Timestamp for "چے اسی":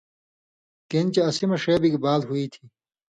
1.13-1.45